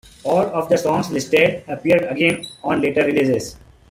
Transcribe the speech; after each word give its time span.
All 0.23 0.41
of 0.47 0.67
the 0.67 0.79
songs 0.79 1.11
listed 1.11 1.63
appeared 1.67 2.05
again 2.05 2.43
on 2.63 2.81
later 2.81 3.05
releases. 3.05 3.55